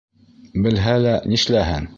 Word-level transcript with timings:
Белһә 0.63 0.97
лә, 1.05 1.15
нишләһен. 1.35 1.89